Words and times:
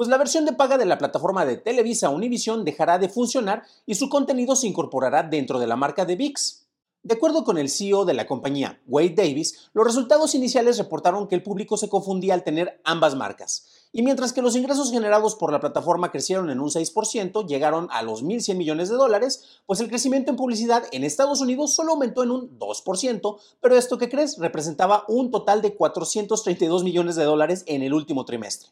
Pues 0.00 0.08
la 0.08 0.16
versión 0.16 0.46
de 0.46 0.54
paga 0.54 0.78
de 0.78 0.86
la 0.86 0.96
plataforma 0.96 1.44
de 1.44 1.58
Televisa 1.58 2.08
Univision 2.08 2.64
dejará 2.64 2.98
de 2.98 3.10
funcionar 3.10 3.64
y 3.84 3.96
su 3.96 4.08
contenido 4.08 4.56
se 4.56 4.66
incorporará 4.66 5.24
dentro 5.24 5.58
de 5.58 5.66
la 5.66 5.76
marca 5.76 6.06
de 6.06 6.16
VIX. 6.16 6.66
De 7.02 7.16
acuerdo 7.16 7.44
con 7.44 7.58
el 7.58 7.68
CEO 7.68 8.06
de 8.06 8.14
la 8.14 8.26
compañía, 8.26 8.80
Wade 8.86 9.10
Davis, 9.14 9.68
los 9.74 9.84
resultados 9.84 10.34
iniciales 10.34 10.78
reportaron 10.78 11.28
que 11.28 11.34
el 11.34 11.42
público 11.42 11.76
se 11.76 11.90
confundía 11.90 12.32
al 12.32 12.44
tener 12.44 12.80
ambas 12.82 13.14
marcas. 13.14 13.66
Y 13.92 14.00
mientras 14.00 14.32
que 14.32 14.40
los 14.40 14.56
ingresos 14.56 14.90
generados 14.90 15.36
por 15.36 15.52
la 15.52 15.60
plataforma 15.60 16.10
crecieron 16.10 16.48
en 16.48 16.60
un 16.60 16.70
6%, 16.70 17.46
llegaron 17.46 17.86
a 17.90 18.00
los 18.00 18.24
1.100 18.24 18.56
millones 18.56 18.88
de 18.88 18.96
dólares, 18.96 19.60
pues 19.66 19.80
el 19.80 19.90
crecimiento 19.90 20.30
en 20.30 20.38
publicidad 20.38 20.84
en 20.92 21.04
Estados 21.04 21.42
Unidos 21.42 21.74
solo 21.74 21.92
aumentó 21.92 22.22
en 22.22 22.30
un 22.30 22.58
2%, 22.58 23.36
pero 23.60 23.76
esto 23.76 23.98
que 23.98 24.08
crees 24.08 24.38
representaba 24.38 25.04
un 25.08 25.30
total 25.30 25.60
de 25.60 25.74
432 25.74 26.84
millones 26.84 27.16
de 27.16 27.24
dólares 27.24 27.64
en 27.66 27.82
el 27.82 27.92
último 27.92 28.24
trimestre. 28.24 28.70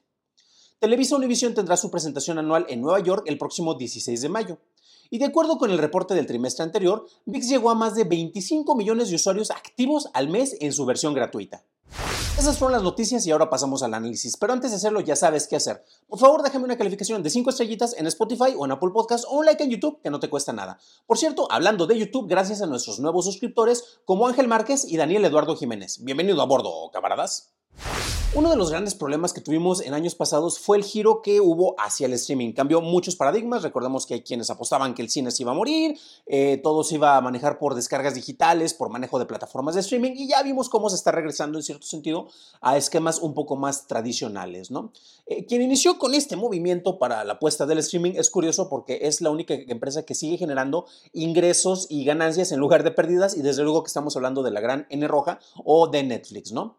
Televisa 0.81 1.17
Univision 1.17 1.55
tendrá 1.55 1.77
su 1.77 1.91
presentación 1.91 2.39
anual 2.39 2.65
en 2.69 2.81
Nueva 2.81 3.01
York 3.01 3.25
el 3.27 3.37
próximo 3.37 3.75
16 3.75 4.23
de 4.23 4.29
mayo. 4.29 4.59
Y 5.11 5.19
de 5.19 5.25
acuerdo 5.25 5.59
con 5.59 5.73
el 5.73 5.79
reporte 5.79 6.15
del 6.15 6.27
trimestre 6.27 6.63
anterior, 6.63 7.05
VIX 7.27 7.49
llegó 7.49 7.71
a 7.71 7.75
más 7.75 7.97
de 7.97 8.05
25 8.05 8.77
millones 8.77 9.09
de 9.09 9.17
usuarios 9.17 9.51
activos 9.51 10.09
al 10.13 10.29
mes 10.29 10.57
en 10.61 10.73
su 10.73 10.87
versión 10.87 11.15
gratuita. 11.15 11.65
Esas 12.39 12.59
fueron 12.59 12.75
las 12.75 12.85
noticias 12.85 13.27
y 13.27 13.33
ahora 13.33 13.51
pasamos 13.51 13.83
al 13.83 13.95
análisis. 13.95 14.37
Pero 14.37 14.53
antes 14.53 14.71
de 14.71 14.77
hacerlo 14.77 15.01
ya 15.01 15.17
sabes 15.17 15.49
qué 15.49 15.57
hacer. 15.57 15.83
Por 16.07 16.21
favor, 16.21 16.45
déjame 16.45 16.67
una 16.67 16.79
calificación 16.79 17.25
de 17.25 17.31
5 17.31 17.51
estrellitas 17.51 17.97
en 17.99 18.07
Spotify 18.07 18.55
o 18.57 18.65
en 18.65 18.71
Apple 18.71 18.91
Podcast 18.93 19.25
o 19.27 19.39
un 19.39 19.47
like 19.47 19.65
en 19.65 19.71
YouTube 19.71 20.01
que 20.01 20.11
no 20.11 20.21
te 20.21 20.31
cuesta 20.31 20.53
nada. 20.53 20.79
Por 21.07 21.19
cierto, 21.19 21.51
hablando 21.51 21.89
de 21.89 21.99
YouTube, 21.99 22.29
gracias 22.29 22.63
a 22.63 22.67
nuestros 22.67 23.01
nuevos 23.01 23.25
suscriptores 23.25 23.99
como 24.05 24.29
Ángel 24.29 24.47
Márquez 24.47 24.85
y 24.85 24.97
Daniel 24.97 25.25
Eduardo 25.25 25.57
Jiménez. 25.57 26.05
Bienvenido 26.05 26.41
a 26.41 26.47
bordo, 26.47 26.89
camaradas. 26.93 27.53
Uno 28.35 28.51
de 28.51 28.57
los 28.57 28.69
grandes 28.69 28.95
problemas 28.95 29.33
que 29.33 29.41
tuvimos 29.41 29.81
en 29.81 29.95
años 29.95 30.15
pasados 30.15 30.59
fue 30.59 30.77
el 30.77 30.85
giro 30.85 31.23
que 31.23 31.41
hubo 31.41 31.75
hacia 31.79 32.05
el 32.05 32.13
streaming. 32.13 32.53
Cambió 32.53 32.83
muchos 32.83 33.17
paradigmas. 33.17 33.63
Recordemos 33.63 34.05
que 34.05 34.15
hay 34.15 34.21
quienes 34.21 34.51
apostaban 34.51 34.93
que 34.93 35.01
el 35.01 35.09
cine 35.09 35.31
se 35.31 35.45
iba 35.45 35.53
a 35.53 35.55
morir, 35.55 35.99
eh, 36.27 36.61
todo 36.63 36.85
se 36.85 36.97
iba 36.97 37.17
a 37.17 37.23
manejar 37.23 37.59
por 37.59 37.75
descargas 37.75 38.15
digitales, 38.15 38.75
por 38.75 38.91
manejo 38.91 39.19
de 39.19 39.25
plataformas 39.25 39.77
de 39.77 39.81
streaming 39.81 40.13
y 40.15 40.29
ya 40.29 40.43
vimos 40.43 40.69
cómo 40.69 40.91
se 40.91 40.97
está 40.97 41.11
regresando 41.11 41.59
en 41.59 41.63
cierto 41.63 41.87
sentido 41.87 42.29
a 42.61 42.77
esquemas 42.77 43.19
un 43.21 43.33
poco 43.33 43.57
más 43.57 43.87
tradicionales. 43.87 44.71
¿no? 44.71 44.93
Eh, 45.25 45.47
quien 45.47 45.63
inició 45.63 45.99
con 45.99 46.13
este 46.13 46.37
movimiento 46.37 46.99
para 46.99 47.25
la 47.25 47.35
apuesta 47.35 47.65
del 47.65 47.79
streaming 47.79 48.13
es 48.15 48.29
curioso 48.29 48.69
porque 48.69 48.99
es 49.03 49.23
la 49.23 49.31
única 49.31 49.55
empresa 49.55 50.03
que 50.03 50.15
sigue 50.15 50.37
generando 50.37 50.85
ingresos 51.15 51.87
y 51.89 52.05
ganancias 52.05 52.53
en 52.53 52.61
lugar 52.61 52.83
de 52.83 52.91
pérdidas 52.91 53.39
y 53.39 53.41
desde 53.41 53.63
luego 53.63 53.83
que 53.83 53.89
estamos 53.89 54.17
hablando 54.17 54.43
de 54.43 54.51
la 54.51 54.61
gran 54.61 54.87
N 54.91 55.09
roja 55.09 55.41
o 55.65 55.89
de 55.89 56.03
Netflix, 56.03 56.53
¿no? 56.53 56.77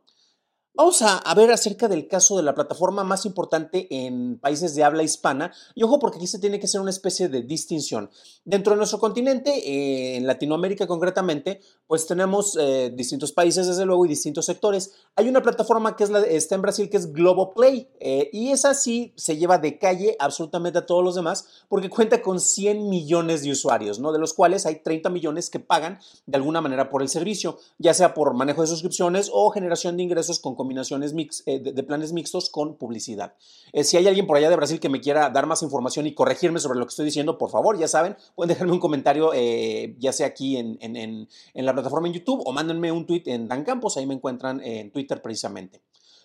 Vamos 0.75 1.01
a, 1.01 1.33
ver 1.33 1.51
acerca 1.51 1.87
del 1.87 2.07
caso 2.07 2.37
de 2.37 2.43
la 2.43 2.53
plataforma 2.53 3.03
más 3.03 3.25
importante 3.25 3.87
en 3.89 4.39
países 4.39 4.75
de 4.75 4.83
habla 4.83 5.03
hispana. 5.03 5.51
Y 5.75 5.83
ojo, 5.83 5.99
porque 5.99 6.17
aquí 6.17 6.27
se 6.27 6.39
tiene 6.39 6.59
que 6.59 6.67
hacer 6.67 6.79
una 6.79 6.91
especie 6.91 7.27
de 7.27 7.41
distinción. 7.41 8.09
Dentro 8.45 8.73
de 8.73 8.77
nuestro 8.77 8.99
continente, 8.99 9.51
eh, 9.51 10.15
en 10.15 10.27
Latinoamérica 10.27 10.87
concretamente, 10.87 11.59
pues 11.85 12.05
tenemos 12.05 12.55
eh, 12.57 12.93
distintos 12.95 13.31
países, 13.33 13.67
desde 13.67 13.85
luego, 13.85 14.05
y 14.05 14.09
distintos 14.09 14.45
sectores. 14.45 14.93
Hay 15.15 15.27
una 15.27 15.41
plataforma 15.41 15.95
que 15.95 16.05
es 16.05 16.11
la, 16.11 16.21
está 16.21 16.55
en 16.55 16.61
Brasil, 16.61 16.89
que 16.89 16.97
es 16.97 17.11
Globoplay. 17.11 17.89
Eh, 17.99 18.29
y 18.31 18.51
esa 18.51 18.73
sí 18.73 19.11
se 19.17 19.37
lleva 19.37 19.57
de 19.57 19.79
calle 19.79 20.15
absolutamente 20.19 20.79
a 20.79 20.85
todos 20.85 21.03
los 21.03 21.15
demás, 21.15 21.65
porque 21.67 21.89
cuenta 21.89 22.21
con 22.21 22.39
100 22.39 22.87
millones 22.87 23.43
de 23.43 23.51
usuarios, 23.51 23.99
¿no? 23.99 24.13
De 24.13 24.19
los 24.19 24.33
cuales 24.33 24.65
hay 24.65 24.75
30 24.75 25.09
millones 25.09 25.49
que 25.49 25.59
pagan 25.59 25.99
de 26.25 26.37
alguna 26.37 26.61
manera 26.61 26.89
por 26.89 27.01
el 27.01 27.09
servicio, 27.09 27.57
ya 27.79 27.93
sea 27.93 28.13
por 28.13 28.33
manejo 28.33 28.61
de 28.61 28.67
suscripciones 28.67 29.29
o 29.33 29.49
generación 29.49 29.97
de 29.97 30.03
ingresos 30.03 30.39
con 30.39 30.55
combinaciones 30.59 31.13
mix, 31.13 31.41
eh, 31.45 31.59
de, 31.59 31.83
planes 31.83 32.11
mixtos 32.11 32.49
con 32.49 32.75
publicidad. 32.75 33.33
Eh, 33.71 33.85
si 33.85 33.95
hay 33.95 34.07
alguien 34.07 34.27
por 34.27 34.35
allá 34.35 34.49
de 34.49 34.57
Brasil 34.57 34.77
que 34.81 34.89
me 34.89 34.99
quiera 34.99 35.29
dar 35.29 35.45
más 35.45 35.63
información 35.63 36.05
y 36.05 36.13
corregirme 36.13 36.59
sobre 36.59 36.77
lo 36.77 36.85
que 36.85 36.89
estoy 36.89 37.05
diciendo, 37.05 37.37
por 37.37 37.49
favor, 37.49 37.79
ya 37.79 37.87
saben, 37.87 38.17
pueden 38.35 38.49
dejarme 38.49 38.73
un 38.73 38.79
comentario, 38.79 39.31
eh, 39.33 39.95
ya 39.99 40.11
sea 40.11 40.27
aquí 40.27 40.57
en, 40.57 40.77
en, 40.81 41.29
la 41.53 41.73
plataforma 41.73 42.09
en 42.09 42.13
YouTube 42.15 42.43
o 42.45 42.51
mándenme 42.51 42.91
un 42.91 43.05
tweet 43.05 43.23
en 43.27 43.47
Dan 43.47 43.63
Campos, 43.63 43.95
ahí 43.95 44.05
me 44.05 44.15
encuentran 44.15 44.59
en 44.61 44.91
Twitter 44.91 45.21
precisamente. 45.21 45.81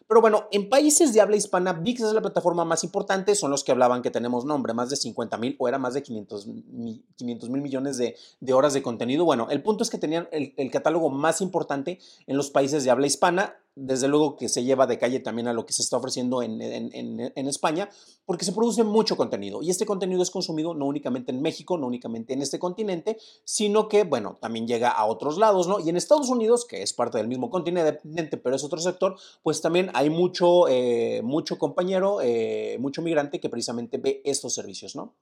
Pero 0.08 0.20
bueno, 0.20 0.48
en 0.50 0.68
países 0.68 1.14
de 1.14 1.20
habla 1.20 1.36
hispana, 1.36 1.74
VIX 1.74 2.00
es 2.00 2.12
la 2.12 2.20
plataforma 2.20 2.64
más 2.64 2.82
importante, 2.82 3.36
son 3.36 3.52
los 3.52 3.62
que 3.62 3.70
hablaban 3.70 4.02
que 4.02 4.10
tenemos 4.10 4.44
nombre, 4.44 4.74
más 4.74 4.90
de 4.90 4.96
50 4.96 5.38
mil 5.38 5.54
o 5.60 5.68
era 5.68 5.78
más 5.78 5.94
de 5.94 6.02
500 6.02 6.46
mil 6.46 7.62
millones 7.62 7.98
de, 7.98 8.52
horas 8.52 8.74
de 8.74 8.82
contenido. 8.82 9.24
Bueno, 9.24 9.46
el 9.48 9.62
punto 9.62 9.84
es 9.84 9.90
que 9.90 9.98
tenían 9.98 10.28
el 10.32 10.70
catálogo 10.72 11.08
más 11.08 11.40
importante 11.40 12.00
en 12.26 12.36
los 12.36 12.50
países 12.50 12.82
de 12.82 12.90
habla 12.90 13.06
hispana 13.06 13.54
desde 13.76 14.08
luego 14.08 14.36
que 14.36 14.48
se 14.48 14.62
lleva 14.62 14.86
de 14.86 14.98
calle 14.98 15.20
también 15.20 15.48
a 15.48 15.52
lo 15.52 15.66
que 15.66 15.72
se 15.72 15.82
está 15.82 15.96
ofreciendo 15.96 16.42
en, 16.42 16.60
España, 17.48 17.88
porque 18.24 18.44
se 18.44 18.52
produce 18.52 18.84
mucho 18.84 19.16
contenido 19.16 19.62
y 19.62 19.70
este 19.70 19.86
contenido 19.86 20.22
es 20.22 20.30
consumido 20.30 20.74
no 20.74 20.86
únicamente 20.86 21.32
en 21.32 21.42
México, 21.42 21.76
no 21.76 21.86
únicamente 21.86 22.32
en 22.32 22.42
este 22.42 22.58
continente, 22.58 23.18
sino 23.44 23.88
que, 23.88 24.04
bueno, 24.04 24.38
también 24.40 24.66
llega 24.66 24.90
a 24.90 25.04
otros 25.06 25.38
lados, 25.38 25.68
¿no? 25.68 25.80
Y 25.80 25.88
en 25.88 25.96
Estados 25.96 26.28
Unidos, 26.28 26.64
que 26.64 26.82
es 26.82 26.92
parte 26.92 27.18
del 27.18 27.28
mismo 27.28 27.50
continente, 27.50 28.36
pero 28.36 28.56
es 28.56 28.64
otro 28.64 28.78
sector, 28.80 29.16
pues 29.42 29.60
también 29.60 29.90
hay 29.94 30.10
mucho, 30.10 30.68
eh, 30.68 31.20
mucho 31.22 31.58
compañero, 31.58 32.20
eh, 32.22 32.76
mucho 32.80 33.02
migrante 33.02 33.40
que 33.40 33.48
precisamente 33.48 33.98
ve 33.98 34.22
estos 34.24 34.54
servicios, 34.54 34.96
¿no? 34.96 35.14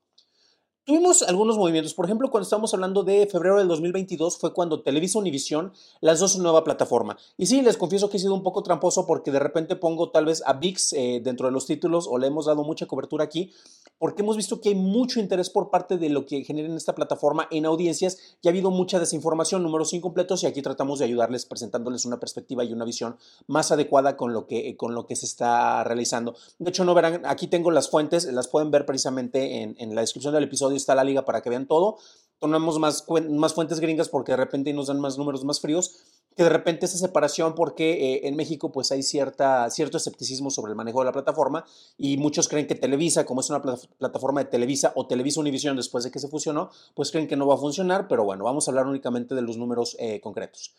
Tuvimos 0.84 1.22
algunos 1.22 1.56
movimientos, 1.56 1.94
por 1.94 2.06
ejemplo, 2.06 2.28
cuando 2.28 2.43
estamos 2.43 2.75
hablando 2.75 3.04
de 3.04 3.28
febrero 3.28 3.59
del 3.59 3.69
2022 3.69 4.37
fue 4.37 4.53
cuando 4.53 4.82
Televisa 4.82 5.20
Univision 5.20 5.72
lanzó 6.00 6.26
su 6.26 6.43
nueva 6.43 6.65
plataforma. 6.65 7.16
Y 7.37 7.47
sí, 7.47 7.62
les 7.62 7.76
confieso 7.76 8.10
que 8.10 8.16
he 8.16 8.20
sido 8.20 8.34
un 8.34 8.43
poco 8.43 8.65
tramposo 8.65 9.06
porque 9.06 9.31
de 9.31 9.38
repente 9.38 9.76
pongo 9.76 10.10
tal 10.10 10.25
vez 10.25 10.42
a 10.44 10.54
VIX 10.54 10.92
eh, 10.94 11.21
dentro 11.22 11.47
de 11.47 11.53
los 11.53 11.66
títulos 11.66 12.09
o 12.10 12.19
le 12.19 12.26
hemos 12.26 12.47
dado 12.47 12.65
mucha 12.65 12.87
cobertura 12.87 13.22
aquí, 13.22 13.53
porque 14.00 14.22
hemos 14.22 14.37
visto 14.37 14.60
que 14.60 14.71
hay 14.71 14.75
mucho 14.75 15.21
interés 15.21 15.50
por 15.50 15.71
parte 15.71 15.98
de 15.98 16.09
lo 16.09 16.26
que 16.26 16.42
genera 16.42 16.69
en 16.69 16.75
esta 16.75 16.97
plataforma 16.97 17.47
en 17.53 17.65
audiencias 17.65 18.19
y 18.42 18.48
ha 18.48 18.50
habido 18.50 18.72
mucha 18.72 18.98
desinformación, 18.98 19.62
números 19.62 19.92
incompletos 19.92 20.42
y 20.42 20.47
aquí 20.47 20.62
tratamos 20.62 20.98
de 20.98 21.04
ayudarles 21.04 21.47
presentándoles 21.47 22.06
una 22.06 22.19
perspectiva 22.19 22.65
y 22.65 22.72
una 22.72 22.84
visión 22.84 23.19
más 23.47 23.71
adecuada 23.71 24.16
con 24.16 24.32
lo 24.32 24.48
que, 24.48 24.76
con 24.76 24.97
lo 24.97 25.06
que 25.06 25.15
se 25.15 25.26
está 25.26 25.84
realizando. 25.84 26.34
De 26.59 26.71
hecho, 26.71 26.84
no 26.84 26.92
verán, 26.92 27.22
aquí 27.25 27.47
tengo 27.47 27.71
las 27.71 27.88
fuentes, 27.88 28.25
las 28.25 28.48
pueden 28.48 28.72
ver 28.72 28.84
precisamente 28.84 29.62
en, 29.62 29.76
en 29.78 29.94
la 29.94 30.00
descripción 30.00 30.34
del 30.34 30.42
episodio 30.42 30.72
está 30.77 30.94
la 30.94 31.05
liga 31.05 31.25
para 31.25 31.43
que 31.43 31.50
vean 31.50 31.66
todo. 31.66 31.99
Tomamos 32.38 32.78
más, 32.78 33.06
más 33.31 33.55
fuentes 33.55 33.78
gringas 33.78 34.09
porque 34.09 34.33
de 34.33 34.37
repente 34.37 34.72
nos 34.72 34.88
dan 34.88 34.99
más 34.99 35.16
números 35.16 35.44
más 35.44 35.60
fríos, 35.60 36.03
que 36.37 36.43
de 36.43 36.49
repente 36.49 36.87
esa 36.87 36.99
separación 36.99 37.55
porque 37.55 38.15
eh, 38.15 38.28
en 38.28 38.36
México 38.36 38.72
pues 38.72 38.91
hay 38.91 39.03
cierta, 39.03 39.69
cierto 39.71 39.97
escepticismo 39.97 40.51
sobre 40.51 40.71
el 40.71 40.77
manejo 40.77 41.01
de 41.01 41.04
la 41.04 41.13
plataforma 41.13 41.65
y 41.97 42.16
muchos 42.16 42.48
creen 42.48 42.66
que 42.66 42.74
Televisa, 42.74 43.24
como 43.27 43.42
es 43.42 43.51
una 43.51 43.63
plataforma 43.63 44.42
de 44.42 44.51
Televisa 44.51 44.92
o 44.97 45.07
Televisa 45.07 45.41
Univision 45.41 45.77
después 45.77 46.04
de 46.04 46.10
que 46.10 46.19
se 46.19 46.28
fusionó, 46.28 46.71
pues 46.95 47.10
creen 47.10 47.28
que 47.28 47.36
no 47.36 47.47
va 47.47 47.54
a 47.54 47.59
funcionar, 47.59 48.09
pero 48.09 48.24
bueno, 48.24 48.45
vamos 48.45 48.66
a 48.66 48.71
hablar 48.71 48.86
únicamente 48.86 49.34
de 49.34 49.42
los 49.42 49.57
números 49.57 49.97
eh, 49.98 50.21
concretos. 50.21 50.74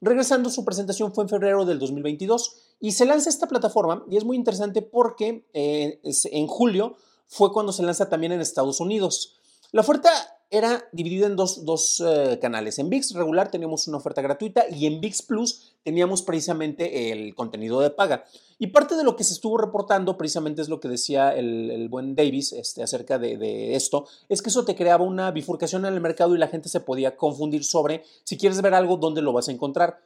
Regresando, 0.00 0.50
su 0.50 0.64
presentación 0.64 1.14
fue 1.14 1.24
en 1.24 1.30
febrero 1.30 1.64
del 1.64 1.78
2022 1.78 2.56
y 2.80 2.92
se 2.92 3.06
lanza 3.06 3.30
esta 3.30 3.46
plataforma 3.46 4.04
y 4.10 4.16
es 4.16 4.24
muy 4.24 4.36
interesante 4.36 4.82
porque 4.82 5.46
eh, 5.54 6.00
en 6.02 6.46
julio 6.46 6.96
fue 7.26 7.52
cuando 7.52 7.72
se 7.72 7.82
lanza 7.82 8.08
también 8.08 8.32
en 8.32 8.40
Estados 8.40 8.80
Unidos. 8.80 9.36
La 9.72 9.80
oferta 9.80 10.10
era 10.50 10.88
dividida 10.92 11.26
en 11.26 11.34
dos, 11.34 12.02
eh, 12.06 12.38
canales. 12.40 12.78
En 12.78 12.88
VIX 12.88 13.14
regular 13.14 13.50
teníamos 13.50 13.88
una 13.88 13.96
oferta 13.96 14.22
gratuita 14.22 14.66
y 14.70 14.86
en 14.86 15.00
VIX 15.00 15.22
Plus 15.22 15.74
teníamos 15.82 16.22
precisamente 16.22 17.10
el 17.10 17.34
contenido 17.34 17.80
de 17.80 17.90
paga. 17.90 18.24
Y 18.58 18.68
parte 18.68 18.94
de 18.94 19.02
lo 19.02 19.16
que 19.16 19.24
se 19.24 19.34
estuvo 19.34 19.58
reportando, 19.58 20.16
precisamente 20.16 20.62
es 20.62 20.68
lo 20.68 20.78
que 20.78 20.88
decía 20.88 21.34
el, 21.34 21.88
buen 21.88 22.14
Davis 22.14 22.52
este, 22.52 22.84
acerca 22.84 23.18
de, 23.18 23.36
de, 23.36 23.74
esto, 23.74 24.06
es 24.28 24.42
que 24.42 24.50
eso 24.50 24.64
te 24.64 24.76
creaba 24.76 25.04
una 25.04 25.30
bifurcación 25.32 25.84
en 25.86 25.94
el 25.94 26.00
mercado 26.00 26.36
y 26.36 26.38
la 26.38 26.48
gente 26.48 26.68
se 26.68 26.80
podía 26.80 27.16
confundir 27.16 27.64
sobre 27.64 28.04
si 28.22 28.38
quieres 28.38 28.62
ver 28.62 28.74
algo, 28.74 28.96
dónde 28.96 29.22
lo 29.22 29.32
vas 29.32 29.48
a 29.48 29.52
encontrar. 29.52 29.98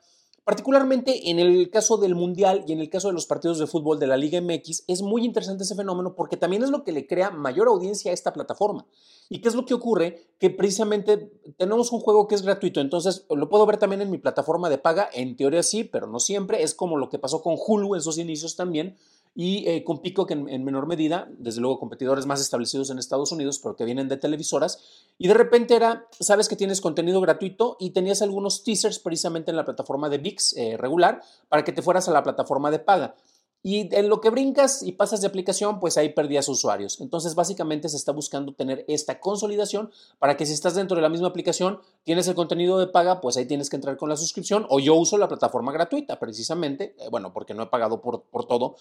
Particularmente 0.48 1.28
en 1.28 1.38
el 1.38 1.68
caso 1.68 1.98
del 1.98 2.14
Mundial 2.14 2.64
y 2.66 2.72
en 2.72 2.80
el 2.80 2.88
caso 2.88 3.08
de 3.08 3.12
los 3.12 3.26
partidos 3.26 3.58
de 3.58 3.66
fútbol 3.66 3.98
de 3.98 4.06
la 4.06 4.16
Liga 4.16 4.40
MX, 4.40 4.84
es 4.86 5.02
muy 5.02 5.22
interesante 5.22 5.64
ese 5.64 5.74
fenómeno 5.74 6.14
porque 6.14 6.38
también 6.38 6.62
es 6.62 6.70
lo 6.70 6.84
que 6.84 6.92
le 6.92 7.06
crea 7.06 7.28
mayor 7.30 7.68
audiencia 7.68 8.10
a 8.10 8.14
esta 8.14 8.32
plataforma. 8.32 8.86
¿Y 9.28 9.42
qué 9.42 9.48
es 9.50 9.54
lo 9.54 9.66
que 9.66 9.74
ocurre? 9.74 10.22
Que 10.38 10.48
precisamente 10.48 11.30
tenemos 11.58 11.92
un 11.92 12.00
juego 12.00 12.26
que 12.28 12.34
es 12.34 12.40
gratuito, 12.40 12.80
entonces 12.80 13.26
lo 13.28 13.50
puedo 13.50 13.66
ver 13.66 13.76
también 13.76 14.00
en 14.00 14.10
mi 14.10 14.16
plataforma 14.16 14.70
de 14.70 14.78
paga, 14.78 15.10
en 15.12 15.36
teoría 15.36 15.62
sí, 15.62 15.84
pero 15.84 16.06
no 16.06 16.18
siempre, 16.18 16.62
es 16.62 16.74
como 16.74 16.96
lo 16.96 17.10
que 17.10 17.18
pasó 17.18 17.42
con 17.42 17.56
Hulu 17.58 17.94
en 17.94 18.00
sus 18.00 18.16
inicios 18.16 18.56
también, 18.56 18.96
y 19.34 19.68
eh, 19.68 19.84
con 19.84 20.00
Pico, 20.00 20.26
que 20.26 20.34
en, 20.34 20.64
menor 20.64 20.86
medida, 20.86 21.28
desde 21.38 21.60
luego 21.60 21.78
competidores 21.78 22.26
más 22.26 22.40
establecidos 22.40 22.90
en 22.90 22.98
Estados 22.98 23.32
Unidos, 23.32 23.60
pero 23.62 23.76
que 23.76 23.84
vienen 23.84 24.08
de 24.08 24.16
televisoras, 24.16 24.82
y 25.18 25.28
de 25.28 25.34
repente 25.34 25.76
era, 25.76 26.06
sabes 26.18 26.48
que 26.48 26.56
tienes 26.56 26.80
contenido 26.80 27.20
gratuito 27.20 27.76
y 27.78 27.90
tenías 27.90 28.22
algunos 28.22 28.64
teasers 28.64 28.98
precisamente 28.98 29.50
en 29.50 29.56
la 29.56 29.64
plataforma 29.64 30.08
de 30.08 30.18
VIX 30.18 30.56
eh, 30.56 30.76
regular 30.76 31.22
para 31.48 31.64
que 31.64 31.72
te 31.72 31.82
fueras 31.82 32.08
a 32.08 32.12
la 32.12 32.22
plataforma 32.22 32.70
de 32.70 32.78
paga. 32.78 33.14
Y 33.62 33.94
en 33.94 34.08
lo 34.08 34.20
que 34.20 34.30
brincas 34.30 34.82
y 34.82 34.92
pasas 34.92 35.20
de 35.20 35.26
aplicación, 35.26 35.80
pues 35.80 35.96
ahí 35.96 36.10
perdías 36.10 36.48
usuarios. 36.48 37.00
Entonces, 37.00 37.34
básicamente 37.34 37.88
se 37.88 37.96
está 37.96 38.12
buscando 38.12 38.54
tener 38.54 38.84
esta 38.86 39.18
consolidación 39.20 39.90
para 40.18 40.36
que 40.36 40.46
si 40.46 40.52
estás 40.52 40.74
dentro 40.74 40.94
de 40.94 41.02
la 41.02 41.08
misma 41.08 41.28
aplicación, 41.28 41.80
tienes 42.04 42.28
el 42.28 42.34
contenido 42.34 42.78
de 42.78 42.86
paga, 42.86 43.20
pues 43.20 43.36
ahí 43.36 43.46
tienes 43.46 43.68
que 43.68 43.76
entrar 43.76 43.96
con 43.96 44.08
la 44.08 44.16
suscripción. 44.16 44.64
O 44.68 44.78
yo 44.78 44.94
uso 44.94 45.18
la 45.18 45.28
plataforma 45.28 45.72
gratuita, 45.72 46.20
precisamente, 46.20 46.94
eh, 46.98 47.08
bueno, 47.10 47.32
porque 47.32 47.54
no 47.54 47.64
he 47.64 47.66
pagado 47.66 48.00
por, 48.00 48.22
por 48.22 48.46
todo. 48.46 48.76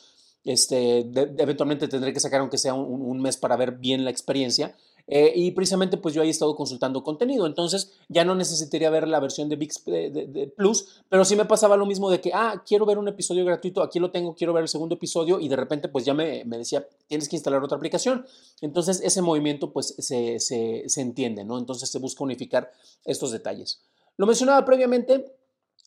Este, 0.48 1.00
eventualmente 1.00 1.90
tendré 1.90 2.14
que 2.14 2.22
sacar 2.22 2.40
aunque 2.40 2.58
sea 2.58 2.74
un, 2.74 3.20
mes 3.20 3.36
para 3.36 3.58
ver 3.58 3.74
bien 3.74 4.06
la 4.06 4.12
experiencia. 4.12 4.76
Eh, 5.08 5.32
y 5.36 5.52
precisamente 5.52 5.96
pues 5.96 6.14
yo 6.14 6.22
ahí 6.22 6.28
he 6.28 6.32
estado 6.32 6.56
consultando 6.56 7.02
contenido, 7.02 7.48
entonces 7.48 7.94
ya 8.10 8.26
no 8.26 8.36
necesitaría 8.36 8.90
ver 8.90 9.08
la 9.08 9.22
versión 9.22 9.48
de 9.48 9.56
VIX 9.56 9.86
de, 9.86 10.54
Plus, 10.56 11.02
pero 11.08 11.24
sí 11.24 11.38
me 11.38 11.46
pasaba 11.46 11.78
lo 11.78 11.86
mismo 11.86 12.10
de 12.10 12.20
que, 12.20 12.32
ah, 12.34 12.62
quiero 12.68 12.86
ver 12.86 12.98
un 12.98 13.08
episodio 13.08 13.46
gratuito, 13.46 13.82
aquí 13.82 14.00
lo 14.00 14.12
tengo, 14.12 14.36
quiero 14.36 14.52
ver 14.52 14.64
el 14.64 14.68
segundo 14.68 14.96
episodio 14.96 15.40
y 15.40 15.48
de 15.48 15.56
repente 15.56 15.88
pues 15.88 16.04
ya 16.04 16.14
me, 16.14 16.44
me 16.44 16.58
decía, 16.58 16.86
tienes 17.08 17.30
que 17.30 17.38
instalar 17.38 17.64
otra 17.64 17.78
aplicación. 17.78 18.26
Entonces 18.60 19.00
ese 19.02 19.22
movimiento 19.22 19.72
pues 19.72 19.96
se, 19.98 20.40
se, 20.40 20.84
se 20.88 21.02
entiende, 21.02 21.46
¿no? 21.46 21.58
Entonces 21.58 21.90
se 21.90 22.00
busca 22.00 22.26
unificar 22.26 22.72
estos 23.06 23.32
detalles. 23.32 23.82
Lo 24.18 24.26
mencionaba 24.26 24.66
previamente, 24.66 25.34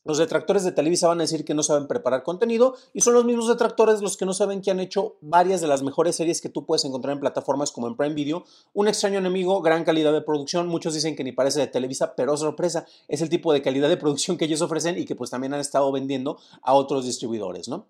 los 0.04 0.18
detractores 0.18 0.64
de 0.64 0.72
Televisa 0.72 1.08
van 1.08 1.20
a 1.20 1.24
decir 1.24 1.44
que 1.44 1.54
no 1.54 1.62
saben 1.62 1.86
preparar 1.86 2.22
contenido 2.22 2.74
y 2.94 3.02
son 3.02 3.14
los 3.14 3.24
mismos 3.24 3.48
detractores 3.48 4.00
los 4.00 4.16
que 4.16 4.24
no 4.24 4.32
saben 4.32 4.62
que 4.62 4.70
han 4.70 4.80
hecho 4.80 5.16
varias 5.20 5.60
de 5.60 5.66
las 5.66 5.82
mejores 5.82 6.16
series 6.16 6.40
que 6.40 6.48
tú 6.48 6.64
puedes 6.64 6.84
encontrar 6.84 7.12
en 7.12 7.20
plataformas 7.20 7.70
como 7.70 7.86
en 7.86 7.96
Prime 7.96 8.14
Video. 8.14 8.44
Un 8.72 8.88
extraño 8.88 9.18
enemigo, 9.18 9.60
gran 9.60 9.84
calidad 9.84 10.12
de 10.12 10.22
producción. 10.22 10.68
Muchos 10.68 10.94
dicen 10.94 11.16
que 11.16 11.24
ni 11.24 11.32
parece 11.32 11.60
de 11.60 11.66
Televisa, 11.66 12.14
pero 12.16 12.36
sorpresa, 12.36 12.86
es 13.08 13.20
el 13.20 13.28
tipo 13.28 13.52
de 13.52 13.62
calidad 13.62 13.88
de 13.88 13.96
producción 13.96 14.38
que 14.38 14.46
ellos 14.46 14.62
ofrecen 14.62 14.98
y 14.98 15.04
que 15.04 15.16
pues 15.16 15.30
también 15.30 15.52
han 15.54 15.60
estado 15.60 15.92
vendiendo 15.92 16.38
a 16.62 16.72
otros 16.72 17.04
distribuidores, 17.04 17.68
¿no? 17.68 17.86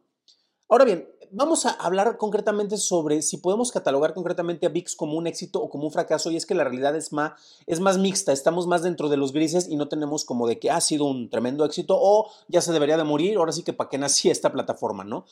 Ahora 0.70 0.84
bien, 0.84 1.08
vamos 1.32 1.67
a 1.67 1.70
hablar 1.70 2.17
concretamente 2.17 2.76
sobre 2.76 3.22
si 3.22 3.38
podemos 3.38 3.72
catalogar 3.72 4.14
concretamente 4.14 4.67
a 4.67 4.69
VIX 4.69 4.94
como 4.94 5.19
un 5.19 5.26
éxito 5.26 5.61
o 5.61 5.69
como 5.69 5.82
un 5.87 5.90
fracaso 5.90 6.31
y 6.31 6.37
es 6.37 6.46
que 6.46 6.55
la 6.55 6.62
realidad 6.62 6.94
es 6.94 7.12
más, 7.12 7.32
es 7.67 7.81
más 7.81 7.99
mixta, 7.99 8.32
estamos 8.32 8.69
más 8.69 8.84
dentro 8.84 9.08
de 9.08 9.17
los 9.17 9.32
grises 9.32 9.67
y 9.69 9.75
no 9.75 9.88
tenemos 9.88 10.25
como 10.25 10.46
de 10.46 10.61
que 10.61 10.70
ha 10.70 10.81
sido 10.81 11.06
un 11.06 11.28
tremendo 11.28 11.64
éxito 11.64 11.99
o 12.00 12.31
ya 12.46 12.61
se 12.61 12.72
debería 12.72 12.96
de 12.96 13.02
morir, 13.02 13.37
ahora 13.37 13.50
sí 13.50 13.64
que 13.64 13.72
para 13.72 13.90
qué 13.90 13.99
nací 13.99 14.31
esta 14.31 14.52
plataforma, 14.52 15.02
¿no? 15.02 15.25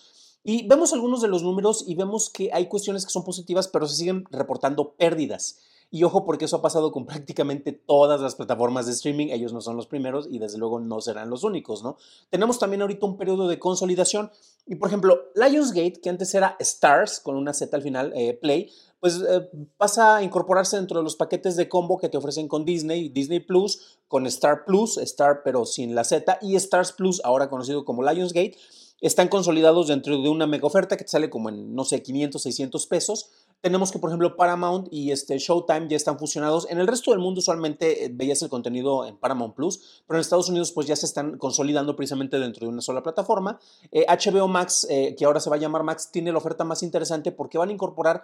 Y 0.42 0.66
vemos 0.66 0.92
algunos 0.92 1.22
de 1.22 1.28
los 1.28 1.44
números 1.44 1.84
y 1.86 1.94
vemos 1.94 2.30
que 2.30 2.50
hay 2.52 2.66
cuestiones 2.66 3.04
que 3.04 3.12
son 3.12 3.22
positivas, 3.22 3.68
pero 3.68 3.86
se 3.86 3.94
siguen 3.94 4.24
reportando 4.32 4.94
pérdidas. 4.94 5.58
Y 5.90 6.04
ojo 6.04 6.24
porque 6.24 6.44
eso 6.44 6.56
ha 6.56 6.62
pasado 6.62 6.92
con 6.92 7.06
prácticamente 7.06 7.72
todas 7.72 8.20
las 8.20 8.34
plataformas 8.34 8.86
de 8.86 8.92
streaming, 8.92 9.28
ellos 9.28 9.52
no 9.52 9.60
son 9.60 9.76
los 9.76 9.86
primeros 9.86 10.28
y 10.30 10.38
desde 10.38 10.58
luego 10.58 10.80
no 10.80 11.00
serán 11.00 11.30
los 11.30 11.44
únicos, 11.44 11.82
¿no? 11.82 11.96
Tenemos 12.30 12.58
también 12.58 12.82
ahorita 12.82 13.06
un 13.06 13.16
periodo 13.16 13.48
de 13.48 13.58
consolidación 13.58 14.30
y 14.66 14.74
por 14.74 14.88
ejemplo, 14.88 15.18
Lionsgate, 15.34 16.00
que 16.02 16.10
antes 16.10 16.34
era 16.34 16.56
Stars 16.60 17.20
con 17.20 17.36
una 17.36 17.54
Z 17.54 17.74
al 17.74 17.82
final, 17.82 18.12
eh, 18.14 18.34
Play, 18.34 18.70
pues 19.00 19.22
eh, 19.26 19.48
pasa 19.76 20.16
a 20.16 20.22
incorporarse 20.22 20.76
dentro 20.76 20.98
de 20.98 21.04
los 21.04 21.16
paquetes 21.16 21.56
de 21.56 21.68
combo 21.68 21.98
que 21.98 22.08
te 22.08 22.18
ofrecen 22.18 22.48
con 22.48 22.64
Disney, 22.64 23.08
Disney 23.08 23.40
Plus, 23.40 23.98
con 24.08 24.26
Star 24.26 24.64
Plus, 24.66 24.98
Star 24.98 25.42
pero 25.42 25.64
sin 25.64 25.94
la 25.94 26.04
Z, 26.04 26.38
y 26.42 26.56
Stars 26.56 26.92
Plus, 26.92 27.22
ahora 27.24 27.48
conocido 27.48 27.84
como 27.84 28.02
Lionsgate, 28.02 28.58
están 29.00 29.28
consolidados 29.28 29.86
dentro 29.86 30.20
de 30.20 30.28
una 30.28 30.46
mega 30.46 30.66
oferta 30.66 30.96
que 30.96 31.04
te 31.04 31.10
sale 31.10 31.30
como 31.30 31.48
en, 31.48 31.74
no 31.74 31.84
sé, 31.84 32.02
500, 32.02 32.42
600 32.42 32.86
pesos. 32.86 33.30
Tenemos 33.60 33.90
que, 33.90 33.98
por 33.98 34.10
ejemplo, 34.10 34.36
Paramount 34.36 34.86
y 34.92 35.10
este 35.10 35.36
Showtime 35.36 35.88
ya 35.88 35.96
están 35.96 36.18
fusionados. 36.18 36.68
En 36.70 36.78
el 36.78 36.86
resto 36.86 37.10
del 37.10 37.18
mundo 37.18 37.40
usualmente 37.40 38.04
eh, 38.04 38.10
veías 38.12 38.40
el 38.42 38.48
contenido 38.48 39.04
en 39.04 39.16
Paramount 39.16 39.54
Plus, 39.56 40.02
pero 40.06 40.16
en 40.16 40.20
Estados 40.20 40.48
Unidos 40.48 40.70
pues 40.70 40.86
ya 40.86 40.94
se 40.94 41.06
están 41.06 41.38
consolidando 41.38 41.96
precisamente 41.96 42.38
dentro 42.38 42.66
de 42.66 42.72
una 42.72 42.82
sola 42.82 43.02
plataforma. 43.02 43.58
HBO 43.92 44.44
eh, 44.44 44.48
Max, 44.48 44.86
eh, 44.88 45.16
que 45.18 45.24
ahora 45.24 45.40
se 45.40 45.50
va 45.50 45.56
a 45.56 45.58
llamar 45.58 45.82
Max, 45.82 46.10
tiene 46.12 46.30
la 46.30 46.38
oferta 46.38 46.62
más 46.62 46.84
interesante 46.84 47.32
porque 47.32 47.58
van 47.58 47.70
a 47.70 47.72
incorporar 47.72 48.22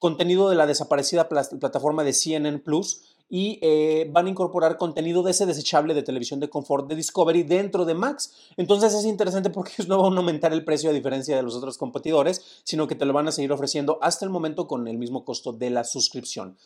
contenido 0.00 0.50
de 0.50 0.56
la 0.56 0.66
desaparecida 0.66 1.28
plataforma 1.28 2.02
de 2.02 2.12
CNN 2.12 2.58
Plus 2.58 3.02
y 3.34 3.58
eh, 3.62 4.10
van 4.12 4.26
a 4.26 4.28
incorporar 4.28 4.76
contenido 4.76 5.22
de 5.22 5.30
ese 5.30 5.46
desechable 5.46 5.94
de 5.94 6.02
televisión 6.02 6.38
de 6.38 6.50
confort 6.50 6.86
de 6.86 6.96
Discovery 6.96 7.44
dentro 7.44 7.86
de 7.86 7.94
Max. 7.94 8.34
Entonces 8.58 8.92
es 8.92 9.06
interesante 9.06 9.48
porque 9.48 9.72
no 9.88 10.02
van 10.02 10.12
a 10.12 10.18
aumentar 10.18 10.52
el 10.52 10.66
precio 10.66 10.90
a 10.90 10.92
diferencia 10.92 11.34
de 11.34 11.42
los 11.42 11.54
otros 11.54 11.78
competidores, 11.78 12.60
sino 12.62 12.86
que 12.86 12.94
te 12.94 13.06
lo 13.06 13.14
van 13.14 13.28
a 13.28 13.32
seguir 13.32 13.50
ofreciendo 13.50 13.98
hasta 14.02 14.26
el 14.26 14.30
momento 14.30 14.66
con 14.66 14.86
el 14.86 14.98
mismo 14.98 15.24
costo 15.24 15.54
de 15.54 15.70
la 15.70 15.84
suscripción. 15.84 16.58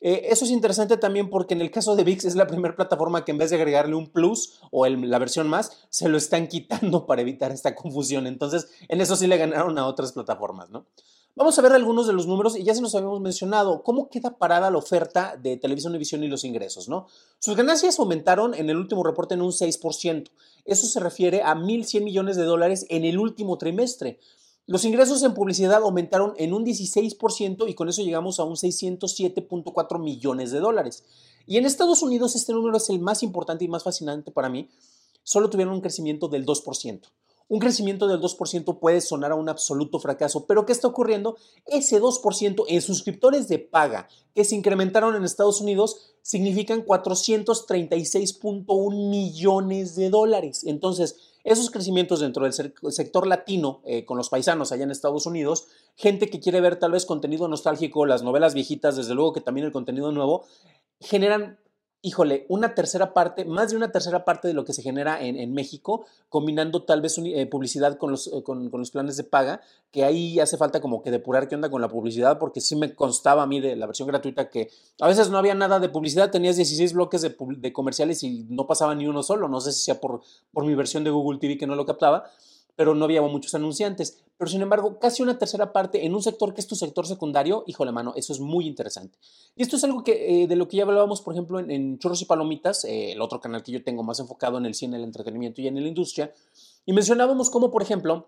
Eh, 0.00 0.28
eso 0.30 0.46
es 0.46 0.50
interesante 0.50 0.96
también 0.96 1.28
porque 1.28 1.52
en 1.52 1.60
el 1.60 1.70
caso 1.70 1.94
de 1.94 2.04
VIX 2.04 2.24
es 2.24 2.36
la 2.36 2.46
primera 2.46 2.74
plataforma 2.74 3.26
que 3.26 3.32
en 3.32 3.38
vez 3.38 3.50
de 3.50 3.56
agregarle 3.56 3.94
un 3.94 4.06
plus 4.06 4.60
o 4.70 4.86
la 4.86 5.18
versión 5.18 5.46
más, 5.46 5.86
se 5.90 6.08
lo 6.08 6.16
están 6.16 6.48
quitando 6.48 7.04
para 7.06 7.20
evitar 7.20 7.52
esta 7.52 7.74
confusión. 7.74 8.26
Entonces, 8.26 8.68
en 8.88 9.02
eso 9.02 9.14
sí 9.14 9.26
le 9.26 9.36
ganaron 9.36 9.76
a 9.78 9.86
otras 9.86 10.12
plataformas, 10.12 10.70
¿no? 10.70 10.86
Vamos 11.36 11.58
a 11.58 11.62
ver 11.62 11.72
algunos 11.72 12.06
de 12.06 12.12
los 12.12 12.28
números 12.28 12.56
y 12.56 12.62
ya 12.62 12.76
se 12.76 12.80
nos 12.80 12.94
habíamos 12.94 13.20
mencionado 13.20 13.82
cómo 13.82 14.08
queda 14.08 14.38
parada 14.38 14.70
la 14.70 14.78
oferta 14.78 15.36
de 15.36 15.56
Televisión 15.56 15.90
Univisión 15.90 16.22
y 16.22 16.28
los 16.28 16.44
ingresos, 16.44 16.88
¿no? 16.88 17.08
Sus 17.40 17.56
ganancias 17.56 17.98
aumentaron 17.98 18.54
en 18.54 18.70
el 18.70 18.76
último 18.76 19.02
reporte 19.02 19.34
en 19.34 19.42
un 19.42 19.50
6%. 19.50 20.30
Eso 20.64 20.86
se 20.86 21.00
refiere 21.00 21.42
a 21.42 21.56
1.100 21.56 22.04
millones 22.04 22.36
de 22.36 22.44
dólares 22.44 22.86
en 22.88 23.04
el 23.04 23.18
último 23.18 23.58
trimestre. 23.58 24.20
Los 24.66 24.84
ingresos 24.84 25.24
en 25.24 25.34
publicidad 25.34 25.82
aumentaron 25.82 26.34
en 26.36 26.54
un 26.54 26.64
16% 26.64 27.68
y 27.68 27.74
con 27.74 27.88
eso 27.88 28.02
llegamos 28.02 28.38
a 28.38 28.44
un 28.44 28.54
607.4 28.54 29.98
millones 29.98 30.52
de 30.52 30.60
dólares. 30.60 31.02
Y 31.48 31.56
en 31.56 31.66
Estados 31.66 32.04
Unidos 32.04 32.36
este 32.36 32.52
número 32.52 32.76
es 32.76 32.88
el 32.90 33.00
más 33.00 33.24
importante 33.24 33.64
y 33.64 33.68
más 33.68 33.82
fascinante 33.82 34.30
para 34.30 34.48
mí. 34.48 34.70
Solo 35.24 35.50
tuvieron 35.50 35.74
un 35.74 35.80
crecimiento 35.80 36.28
del 36.28 36.46
2%. 36.46 37.00
Un 37.54 37.60
crecimiento 37.60 38.08
del 38.08 38.20
2% 38.20 38.80
puede 38.80 39.00
sonar 39.00 39.30
a 39.30 39.36
un 39.36 39.48
absoluto 39.48 40.00
fracaso, 40.00 40.44
pero 40.44 40.66
¿qué 40.66 40.72
está 40.72 40.88
ocurriendo? 40.88 41.36
Ese 41.66 42.02
2% 42.02 42.64
en 42.66 42.82
suscriptores 42.82 43.46
de 43.46 43.60
paga 43.60 44.08
que 44.34 44.44
se 44.44 44.56
incrementaron 44.56 45.14
en 45.14 45.22
Estados 45.22 45.60
Unidos 45.60 46.16
significan 46.20 46.84
436.1 46.84 49.08
millones 49.08 49.94
de 49.94 50.10
dólares. 50.10 50.64
Entonces, 50.66 51.36
esos 51.44 51.70
crecimientos 51.70 52.18
dentro 52.18 52.42
del 52.42 52.52
sector 52.52 53.28
latino, 53.28 53.82
eh, 53.84 54.04
con 54.04 54.18
los 54.18 54.30
paisanos 54.30 54.72
allá 54.72 54.82
en 54.82 54.90
Estados 54.90 55.24
Unidos, 55.24 55.68
gente 55.94 56.30
que 56.30 56.40
quiere 56.40 56.60
ver 56.60 56.80
tal 56.80 56.90
vez 56.90 57.06
contenido 57.06 57.46
nostálgico, 57.46 58.04
las 58.04 58.24
novelas 58.24 58.54
viejitas, 58.54 58.96
desde 58.96 59.14
luego 59.14 59.32
que 59.32 59.40
también 59.40 59.64
el 59.64 59.72
contenido 59.72 60.10
nuevo, 60.10 60.44
generan 60.98 61.60
híjole, 62.04 62.44
una 62.50 62.74
tercera 62.74 63.14
parte, 63.14 63.46
más 63.46 63.70
de 63.70 63.78
una 63.78 63.90
tercera 63.90 64.26
parte 64.26 64.46
de 64.46 64.52
lo 64.52 64.66
que 64.66 64.74
se 64.74 64.82
genera 64.82 65.22
en, 65.22 65.54
México, 65.54 66.04
combinando 66.28 66.82
tal 66.82 67.00
vez 67.00 67.16
eh, 67.16 67.46
publicidad 67.46 67.96
con 67.96 68.10
los, 68.10 68.26
eh, 68.26 68.42
con, 68.42 68.70
los, 68.70 68.90
planes 68.90 69.16
de 69.16 69.24
paga, 69.24 69.62
que 69.90 70.04
ahí 70.04 70.38
hace 70.38 70.58
falta 70.58 70.82
como 70.82 71.02
que 71.02 71.10
depurar 71.10 71.48
qué 71.48 71.54
onda 71.54 71.70
con 71.70 71.80
la 71.80 71.88
publicidad, 71.88 72.38
porque 72.38 72.60
sí 72.60 72.76
me 72.76 72.94
constaba 72.94 73.44
a 73.44 73.46
mí 73.46 73.58
de 73.58 73.74
la 73.74 73.86
versión 73.86 74.06
gratuita 74.06 74.50
que 74.50 74.68
a 75.00 75.08
veces 75.08 75.30
no 75.30 75.38
había 75.38 75.54
nada 75.54 75.80
de 75.80 75.88
publicidad, 75.88 76.30
tenías 76.30 76.56
16 76.56 76.92
bloques 76.92 77.22
de, 77.22 77.72
comerciales 77.72 78.22
y 78.22 78.44
no 78.50 78.66
pasaba 78.66 78.94
ni 78.94 79.06
uno 79.06 79.22
solo, 79.22 79.48
no 79.48 79.62
sé 79.62 79.72
si 79.72 79.82
sea 79.82 79.98
por, 79.98 80.20
por 80.52 80.66
mi 80.66 80.74
versión 80.74 81.04
de 81.04 81.10
Google 81.10 81.38
TV 81.38 81.56
que 81.56 81.66
no 81.66 81.74
lo 81.74 81.86
captaba, 81.86 82.30
pero 82.76 82.94
no 82.94 83.06
había 83.06 83.22
muchos 83.22 83.54
anunciantes. 83.54 84.23
Pero 84.36 84.50
sin 84.50 84.62
embargo, 84.62 84.98
casi 84.98 85.22
una 85.22 85.38
tercera 85.38 85.72
parte 85.72 86.04
en 86.04 86.14
un 86.14 86.22
sector 86.22 86.54
que 86.54 86.60
es 86.60 86.66
tu 86.66 86.74
sector 86.74 87.06
secundario, 87.06 87.62
híjole 87.66 87.92
mano, 87.92 88.12
eso 88.16 88.32
es 88.32 88.40
muy 88.40 88.66
interesante. 88.66 89.16
Y 89.54 89.62
esto 89.62 89.76
es 89.76 89.84
algo 89.84 90.02
que, 90.02 90.42
eh, 90.42 90.46
de 90.48 90.56
lo 90.56 90.66
que 90.66 90.78
ya 90.78 90.82
hablábamos, 90.82 91.22
por 91.22 91.34
ejemplo, 91.34 91.60
en, 91.60 91.98
Churros 91.98 92.20
y 92.22 92.24
Palomitas, 92.24 92.84
eh, 92.84 93.12
el 93.12 93.20
otro 93.20 93.40
canal 93.40 93.62
que 93.62 93.70
yo 93.70 93.84
tengo 93.84 94.02
más 94.02 94.18
enfocado 94.18 94.58
en 94.58 94.66
el 94.66 94.74
cine, 94.74 94.96
el 94.96 95.04
entretenimiento 95.04 95.60
y 95.60 95.68
en 95.68 95.80
la 95.80 95.86
industria. 95.86 96.32
Y 96.84 96.92
mencionábamos 96.92 97.48
cómo, 97.48 97.70
por 97.70 97.82
ejemplo, 97.82 98.26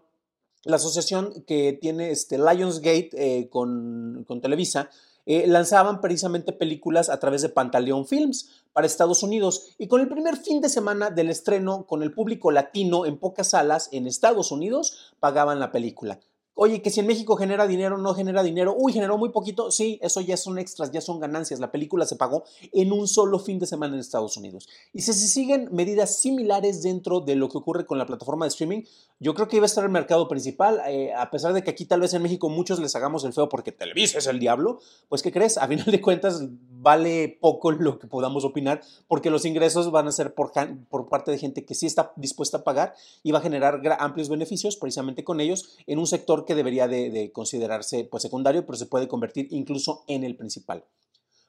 la 0.64 0.76
asociación 0.76 1.44
que 1.46 1.72
tiene 1.72 2.10
este 2.10 2.38
Lionsgate 2.38 3.10
eh, 3.14 3.48
con, 3.48 4.24
con 4.26 4.40
Televisa, 4.40 4.90
eh, 5.26 5.46
lanzaban 5.46 6.00
precisamente 6.00 6.52
películas 6.52 7.10
a 7.10 7.18
través 7.18 7.42
de 7.42 7.48
Pantaleón 7.48 8.06
Films 8.06 8.62
para 8.72 8.86
Estados 8.86 9.22
Unidos 9.22 9.74
y 9.76 9.88
con 9.88 10.00
el 10.00 10.08
primer 10.08 10.36
fin 10.36 10.60
de 10.60 10.68
semana 10.68 11.10
del 11.10 11.30
estreno 11.30 11.84
con 11.86 12.02
el 12.02 12.12
público 12.12 12.50
latino 12.52 13.06
en 13.06 13.18
pocas 13.18 13.50
salas 13.50 13.88
en 13.92 14.06
Estados 14.06 14.52
Unidos 14.52 15.14
pagaban 15.18 15.58
la 15.58 15.72
película. 15.72 16.20
Oye, 16.58 16.80
que 16.80 16.88
si 16.88 17.00
en 17.00 17.06
México 17.06 17.36
genera 17.36 17.66
dinero, 17.66 17.98
no 17.98 18.14
genera 18.14 18.42
dinero. 18.42 18.74
Uy, 18.78 18.94
generó 18.94 19.18
muy 19.18 19.28
poquito. 19.28 19.70
Sí, 19.70 19.98
eso 20.00 20.22
ya 20.22 20.38
son 20.38 20.58
extras, 20.58 20.90
ya 20.90 21.02
son 21.02 21.20
ganancias. 21.20 21.60
La 21.60 21.70
película 21.70 22.06
se 22.06 22.16
pagó 22.16 22.44
en 22.72 22.92
un 22.92 23.06
solo 23.06 23.38
fin 23.38 23.58
de 23.58 23.66
semana 23.66 23.92
en 23.92 24.00
Estados 24.00 24.38
Unidos. 24.38 24.66
Y 24.94 25.02
si 25.02 25.12
se 25.12 25.28
siguen 25.28 25.68
medidas 25.70 26.18
similares 26.18 26.82
dentro 26.82 27.20
de 27.20 27.34
lo 27.36 27.50
que 27.50 27.58
ocurre 27.58 27.84
con 27.84 27.98
la 27.98 28.06
plataforma 28.06 28.46
de 28.46 28.48
streaming, 28.48 28.84
yo 29.20 29.34
creo 29.34 29.48
que 29.48 29.56
iba 29.56 29.64
a 29.64 29.66
estar 29.66 29.84
el 29.84 29.90
mercado 29.90 30.28
principal. 30.28 30.80
Eh, 30.88 31.12
a 31.14 31.30
pesar 31.30 31.52
de 31.52 31.62
que 31.62 31.70
aquí 31.70 31.84
tal 31.84 32.00
vez 32.00 32.14
en 32.14 32.22
México 32.22 32.48
muchos 32.48 32.78
les 32.78 32.96
hagamos 32.96 33.24
el 33.24 33.34
feo 33.34 33.50
porque 33.50 33.70
Televisa 33.70 34.16
es 34.16 34.26
el 34.26 34.38
diablo, 34.38 34.80
pues 35.10 35.22
¿qué 35.22 35.32
crees? 35.32 35.58
A 35.58 35.68
final 35.68 35.84
de 35.84 36.00
cuentas 36.00 36.42
vale 36.86 37.36
poco 37.40 37.72
lo 37.72 37.98
que 37.98 38.06
podamos 38.06 38.44
opinar 38.44 38.80
porque 39.08 39.28
los 39.28 39.44
ingresos 39.44 39.90
van 39.90 40.06
a 40.06 40.12
ser 40.12 40.34
por, 40.34 40.52
por 40.88 41.08
parte 41.08 41.32
de 41.32 41.38
gente 41.38 41.64
que 41.64 41.74
sí 41.74 41.84
está 41.84 42.12
dispuesta 42.16 42.58
a 42.58 42.64
pagar 42.64 42.94
y 43.22 43.32
va 43.32 43.40
a 43.40 43.42
generar 43.42 43.82
amplios 43.98 44.28
beneficios 44.28 44.76
precisamente 44.76 45.24
con 45.24 45.40
ellos 45.40 45.76
en 45.86 45.98
un 45.98 46.06
sector 46.06 46.45
que 46.46 46.54
debería 46.54 46.88
de, 46.88 47.30
considerarse 47.32 48.04
pues, 48.04 48.22
secundario, 48.22 48.64
pero 48.64 48.78
se 48.78 48.86
puede 48.86 49.08
convertir 49.08 49.48
incluso 49.50 50.04
en 50.06 50.24
el 50.24 50.36
principal. 50.36 50.84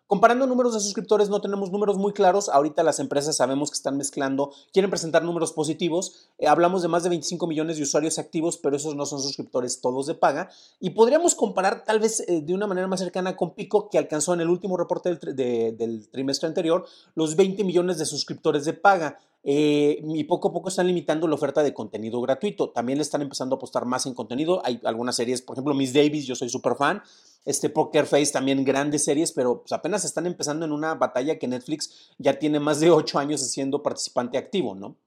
Comparando 0.08 0.48
números 0.48 0.74
de 0.74 0.80
suscriptores, 0.80 1.28
no 1.28 1.42
tenemos 1.42 1.70
números 1.70 1.98
muy 1.98 2.14
claros. 2.14 2.48
Ahorita 2.48 2.82
las 2.82 3.00
empresas 3.00 3.36
sabemos 3.36 3.70
que 3.70 3.76
están 3.76 3.98
mezclando, 3.98 4.54
quieren 4.72 4.90
presentar 4.90 5.22
números 5.22 5.52
positivos. 5.52 6.30
Eh, 6.38 6.48
hablamos 6.48 6.82
de 6.82 6.88
más 6.88 7.04
de 7.04 7.10
25 7.10 7.46
millones 7.46 7.76
de 7.76 7.84
usuarios 7.84 8.18
activos, 8.18 8.58
pero 8.58 8.78
esos 8.78 8.96
no 8.96 9.06
son 9.06 9.22
suscriptores 9.22 9.82
todos 9.82 10.08
de 10.08 10.16
paga. 10.16 10.50
Y 10.80 10.92
podríamos 10.92 11.36
comparar 11.36 11.84
tal 11.84 12.00
vez 12.00 12.22
eh, 12.22 12.42
de 12.42 12.54
una 12.54 12.68
manera 12.68 12.88
más 12.88 13.02
cercana 13.02 13.36
con 13.36 13.54
Pico, 13.54 13.90
que 13.90 13.98
alcanzó 13.98 14.34
en 14.34 14.40
el 14.40 14.48
último 14.48 14.78
reporte 14.78 15.14
del 15.14 16.10
trimestre 16.10 16.48
anterior 16.48 16.86
los 17.14 17.36
20 17.36 17.66
millones 17.66 17.98
de 17.98 18.06
suscriptores 18.06 18.64
de 18.64 18.72
paga. 18.72 19.20
Eh, 19.50 20.04
y 20.06 20.26
poco 20.26 20.50
a 20.50 20.52
poco 20.52 20.68
están 20.68 20.88
limitando 20.88 21.26
la 21.26 21.36
oferta 21.36 21.64
de 21.64 21.74
contenido 21.74 22.20
gratuito. 22.20 22.70
También 22.72 22.98
le 22.98 23.04
están 23.04 23.22
empezando 23.22 23.56
a 23.56 23.58
apostar 23.58 23.86
más 23.86 24.06
en 24.06 24.14
contenido. 24.14 24.62
Hay 24.66 24.82
algunas 24.84 25.16
series, 25.16 25.42
por 25.42 25.56
ejemplo, 25.56 25.74
Miss 25.74 25.94
Davis, 25.94 26.26
yo 26.26 26.36
soy 26.36 26.50
súper 26.50 26.76
fan. 26.76 27.02
Este 27.46 27.70
Poker 27.70 28.06
Face 28.06 28.34
también 28.34 28.66
grandes 28.66 29.06
series, 29.06 29.32
pero 29.32 29.62
pues, 29.62 29.72
apenas 29.72 30.04
están 30.04 30.26
empezando 30.26 30.66
en 30.66 30.74
una 30.74 30.96
batalla 30.96 31.40
que 31.40 31.48
Netflix 31.48 32.12
ya 32.18 32.38
tiene 32.38 32.60
más 32.60 32.82
de 32.82 32.92
ocho 32.92 33.20
años 33.20 33.40
siendo 33.40 33.82
participante 33.82 34.38
activo, 34.38 34.76
¿no? 34.76 34.98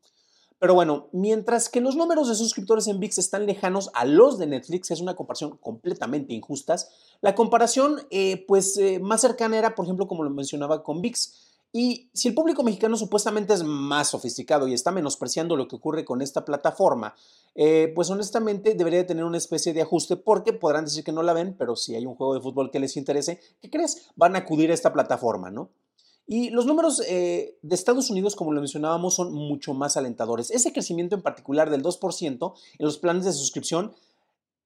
Pero 0.59 0.73
bueno, 0.73 1.09
mientras 1.13 1.69
que 1.69 1.83
los 1.83 1.95
números 1.95 2.29
de 2.29 2.35
suscriptores 2.35 2.87
en 2.87 2.99
VIX 2.99 3.19
están 3.19 3.45
lejanos 3.45 3.91
a 3.93 4.07
los 4.07 4.39
de 4.39 4.47
Netflix, 4.47 4.91
es 4.91 5.03
una 5.03 5.17
comparación 5.17 5.59
completamente 5.59 6.33
injusta, 6.33 6.77
la 7.21 7.35
comparación 7.35 8.07
eh, 8.11 8.45
pues 8.49 8.79
eh, 8.79 9.01
más 9.01 9.21
cercana 9.21 9.59
era, 9.59 9.75
por 9.75 9.85
ejemplo, 9.85 10.09
como 10.09 10.23
lo 10.23 10.31
mencionaba 10.31 10.83
con 10.83 11.03
VIX, 11.03 11.50
y 11.73 12.11
si 12.13 12.29
el 12.29 12.35
público 12.35 12.65
mexicano 12.65 12.97
supuestamente 12.97 13.55
es 13.55 13.63
más 13.63 14.11
sofisticado 14.11 14.67
y 14.67 14.75
está 14.75 14.91
menospreciando 14.91 15.57
lo 15.57 15.69
que 15.69 15.77
ocurre 15.77 16.05
con 16.05 16.21
esta 16.21 16.45
plataforma, 16.45 17.15
eh, 17.55 17.93
pues 17.95 18.11
honestamente 18.11 18.75
debería 18.75 19.07
tener 19.07 19.25
una 19.25 19.39
especie 19.39 19.73
de 19.73 19.83
ajuste 19.83 20.17
porque 20.17 20.53
podrán 20.53 20.87
decir 20.87 21.05
que 21.05 21.13
no 21.13 21.23
la 21.23 21.33
ven, 21.33 21.55
pero 21.57 21.77
si 21.77 21.95
hay 21.95 22.07
un 22.07 22.17
juego 22.17 22.35
de 22.35 22.41
fútbol 22.41 22.71
que 22.73 22.81
les 22.81 22.97
interese, 22.97 23.41
¿qué 23.61 23.71
crees? 23.71 24.09
Van 24.17 24.35
a 24.35 24.41
acudir 24.41 24.73
a 24.73 24.75
esta 24.75 24.93
plataforma, 24.93 25.51
¿no? 25.51 25.71
Y 26.27 26.51
los 26.51 26.67
números 26.67 27.03
eh, 27.09 27.59
de 27.63 27.75
Estados 27.75 28.09
Unidos, 28.11 28.37
como 28.37 28.53
lo 28.53 28.61
mencionábamos, 28.61 29.15
son 29.15 29.33
mucho 29.33 29.75
más 29.75 29.97
alentadores. 29.97 30.53
Ese 30.53 30.73
crecimiento 30.73 31.17
en 31.17 31.23
particular 31.23 31.71
del 31.71 31.83
2% 31.83 32.55
en 32.79 32.87
los 32.87 32.99
planes 32.99 33.25
de 33.25 33.33
suscripción 33.33 33.93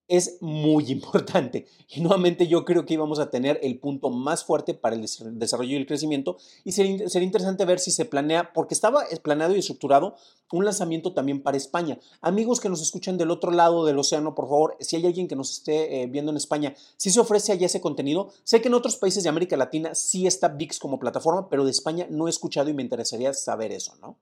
es 0.09 0.39
muy 0.41 0.85
importante. 0.91 1.67
Y 1.89 2.01
nuevamente 2.01 2.47
yo 2.47 2.65
creo 2.65 2.85
que 2.85 2.95
íbamos 2.95 3.19
a 3.19 3.31
tener 3.31 3.59
el 3.63 3.79
punto 3.79 4.11
más 4.11 4.45
fuerte 4.45 4.75
para 4.75 4.97
el 4.97 5.03
desarrollo 5.03 5.73
y 5.73 5.77
el 5.77 5.87
crecimiento. 5.87 6.37
Y 6.65 6.73
sería, 6.73 7.23
interesante 7.23 7.65
ver 7.65 7.81
si 7.81 7.91
se 7.91 8.05
planea, 8.05 8.53
porque 8.53 8.75
estaba 8.75 9.05
planeado 9.23 9.55
y 9.55 9.59
estructurado 9.59 10.17
un 10.53 10.65
lanzamiento 10.65 11.13
también 11.15 11.43
para 11.43 11.57
España. 11.57 11.99
Amigos 12.21 12.61
que 12.61 12.69
nos 12.69 12.81
escuchan 12.81 13.19
del 13.19 13.31
otro 13.31 13.51
lado 13.51 13.85
del 13.85 13.99
océano, 13.99 14.35
por 14.35 14.47
favor, 14.47 14.77
si 14.79 14.97
hay 14.97 15.07
alguien 15.07 15.27
que 15.27 15.35
nos 15.35 15.51
esté 15.51 16.03
eh, 16.03 16.07
viendo 16.07 16.31
en 16.31 16.37
España, 16.37 16.75
si 16.97 17.11
se 17.11 17.19
ofrece 17.19 17.51
allá 17.51 17.67
ese 17.67 17.81
contenido. 17.81 18.31
Sé 18.45 18.61
que 18.61 18.69
en 18.69 18.75
otros 18.75 18.97
países 18.97 19.25
de 19.25 19.29
América 19.29 19.57
Latina 19.57 19.95
sí 19.95 20.27
está 20.27 20.49
VIX 20.49 20.79
como 20.79 21.01
plataforma, 21.01 21.49
pero 21.49 21.65
de 21.65 21.73
España 21.73 22.07
no 22.09 22.29
he 22.29 22.31
escuchado 22.31 22.71
y 22.71 22.75
me 22.75 22.83
interesaría 22.83 23.33
saber 23.35 23.73
eso, 23.73 23.97
¿no? 24.01 24.19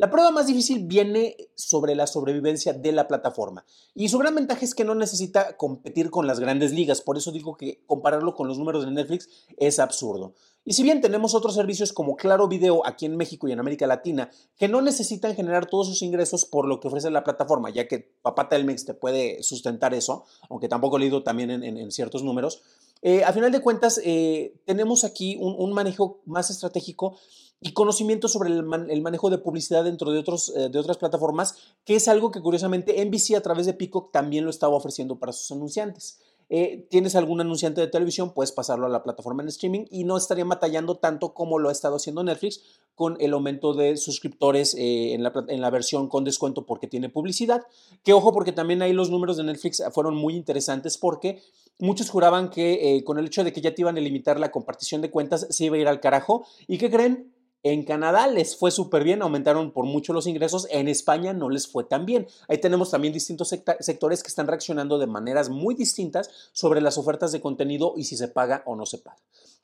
La 0.00 0.08
prueba 0.08 0.30
más 0.30 0.46
difícil 0.46 0.86
viene 0.86 1.36
sobre 1.56 1.94
la 1.94 2.06
sobrevivencia 2.06 2.72
de 2.72 2.90
la 2.90 3.06
plataforma 3.06 3.66
y 3.94 4.08
su 4.08 4.16
gran 4.16 4.34
ventaja 4.34 4.64
es 4.64 4.74
que 4.74 4.82
no 4.82 4.94
necesita 4.94 5.58
competir 5.58 6.08
con 6.08 6.26
las 6.26 6.40
grandes 6.40 6.72
ligas, 6.72 7.02
por 7.02 7.18
eso 7.18 7.32
digo 7.32 7.54
que 7.54 7.82
compararlo 7.84 8.34
con 8.34 8.48
los 8.48 8.56
números 8.56 8.86
de 8.86 8.92
Netflix 8.92 9.28
es 9.58 9.78
absurdo. 9.78 10.32
Y 10.64 10.72
si 10.72 10.82
bien 10.82 11.02
tenemos 11.02 11.34
otros 11.34 11.54
servicios 11.54 11.92
como 11.92 12.16
Claro 12.16 12.48
Video 12.48 12.86
aquí 12.86 13.04
en 13.04 13.18
México 13.18 13.46
y 13.46 13.52
en 13.52 13.60
América 13.60 13.86
Latina 13.86 14.30
que 14.56 14.68
no 14.68 14.80
necesitan 14.80 15.34
generar 15.34 15.66
todos 15.66 15.88
sus 15.88 16.00
ingresos 16.00 16.46
por 16.46 16.66
lo 16.66 16.80
que 16.80 16.88
ofrece 16.88 17.10
la 17.10 17.22
plataforma, 17.22 17.68
ya 17.68 17.86
que 17.86 17.98
Papá 18.22 18.48
Telmex 18.48 18.86
te 18.86 18.94
puede 18.94 19.42
sustentar 19.42 19.92
eso, 19.92 20.24
aunque 20.48 20.68
tampoco 20.68 20.96
he 20.96 21.00
leído 21.00 21.22
también 21.22 21.50
en, 21.50 21.90
ciertos 21.90 22.22
números, 22.22 22.62
eh, 23.02 23.24
a 23.24 23.32
final 23.32 23.50
de 23.50 23.60
cuentas 23.60 24.00
eh, 24.04 24.60
tenemos 24.66 25.04
aquí 25.04 25.36
un 25.40 25.72
manejo 25.72 26.20
más 26.26 26.50
estratégico 26.50 27.16
y 27.60 27.72
conocimiento 27.72 28.26
sobre 28.26 28.50
el, 28.50 28.62
manejo 28.64 29.28
de 29.28 29.38
publicidad 29.38 29.84
dentro 29.84 30.10
de, 30.10 30.18
otros, 30.18 30.52
eh, 30.56 30.70
de 30.70 30.78
otras 30.78 30.96
plataformas, 30.96 31.56
que 31.84 31.94
es 31.94 32.08
algo 32.08 32.30
que 32.30 32.40
curiosamente 32.40 33.04
NBC 33.04 33.36
a 33.36 33.42
través 33.42 33.66
de 33.66 33.74
Peacock 33.74 34.10
también 34.12 34.44
lo 34.44 34.50
estaba 34.50 34.74
ofreciendo 34.74 35.18
para 35.18 35.32
sus 35.32 35.50
anunciantes. 35.52 36.20
Eh, 36.52 36.86
tienes 36.90 37.14
algún 37.14 37.40
anunciante 37.40 37.80
de 37.80 37.86
televisión, 37.86 38.34
puedes 38.34 38.50
pasarlo 38.50 38.86
a 38.86 38.88
la 38.88 39.04
plataforma 39.04 39.42
en 39.42 39.48
streaming 39.48 39.84
y 39.88 40.02
no 40.02 40.16
estaría 40.16 40.44
batallando 40.44 40.96
tanto 40.96 41.32
como 41.32 41.60
lo 41.60 41.68
ha 41.68 41.72
estado 41.72 41.96
haciendo 41.96 42.24
Netflix 42.24 42.62
con 42.96 43.16
el 43.20 43.32
aumento 43.32 43.72
de 43.72 43.96
suscriptores 43.96 44.74
eh, 44.74 45.14
en, 45.14 45.22
la, 45.22 45.32
en, 45.46 45.60
la, 45.60 45.70
versión 45.70 46.08
con 46.08 46.24
descuento 46.24 46.66
porque 46.66 46.88
tiene 46.88 47.08
publicidad. 47.08 47.62
Que 48.02 48.12
ojo, 48.12 48.32
porque 48.32 48.50
también 48.50 48.82
ahí 48.82 48.92
los 48.92 49.10
números 49.10 49.36
de 49.36 49.44
Netflix 49.44 49.80
fueron 49.92 50.16
muy 50.16 50.34
interesantes 50.34 50.98
porque 50.98 51.40
muchos 51.78 52.10
juraban 52.10 52.50
que 52.50 53.00
con 53.06 53.18
el 53.18 53.26
hecho 53.26 53.44
de 53.44 53.52
que 53.52 53.60
ya 53.60 53.72
te 53.74 53.82
iban 53.82 53.96
a 53.96 54.00
limitar 54.00 54.38
la 54.40 54.50
compartición 54.50 55.00
de 55.00 55.10
cuentas 55.10 55.46
se 55.48 55.64
iba 55.64 55.76
a 55.76 55.78
ir 55.78 55.88
al 55.88 56.00
carajo. 56.00 56.44
¿Y 56.66 56.78
qué 56.78 56.90
creen? 56.90 57.32
En 57.62 57.84
Canadá 57.84 58.26
les 58.26 58.56
fue 58.56 58.70
súper 58.70 59.04
bien, 59.04 59.20
aumentaron 59.20 59.72
por 59.72 59.84
mucho 59.84 60.14
los 60.14 60.26
ingresos, 60.26 60.66
en 60.70 60.88
España 60.88 61.34
no 61.34 61.50
les 61.50 61.66
fue 61.66 61.84
tan 61.84 62.06
bien. 62.06 62.26
Ahí 62.48 62.58
tenemos 62.58 62.90
también 62.90 63.12
distintos 63.12 63.48
sectores 63.48 64.22
que 64.22 64.28
están 64.28 64.46
reaccionando 64.46 64.98
de 64.98 65.06
maneras 65.06 65.50
muy 65.50 65.74
distintas 65.74 66.30
sobre 66.52 66.80
las 66.80 66.96
ofertas 66.96 67.32
de 67.32 67.40
contenido 67.40 67.94
y 67.96 68.04
si 68.04 68.16
se 68.16 68.28
paga 68.28 68.62
o 68.64 68.76
no 68.76 68.86
se 68.86 68.98
paga. 68.98 69.18